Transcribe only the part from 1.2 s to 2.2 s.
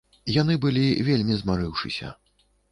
змарыўшыся.